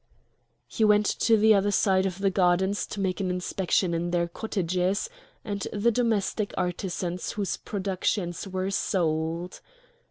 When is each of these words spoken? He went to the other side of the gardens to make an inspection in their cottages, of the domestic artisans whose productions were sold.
He 0.65 0.83
went 0.83 1.05
to 1.05 1.37
the 1.37 1.53
other 1.53 1.69
side 1.69 2.07
of 2.07 2.17
the 2.17 2.31
gardens 2.31 2.87
to 2.87 2.99
make 2.99 3.19
an 3.19 3.29
inspection 3.29 3.93
in 3.93 4.09
their 4.09 4.27
cottages, 4.27 5.11
of 5.45 5.67
the 5.71 5.91
domestic 5.91 6.55
artisans 6.57 7.33
whose 7.33 7.57
productions 7.57 8.47
were 8.47 8.71
sold. 8.71 9.61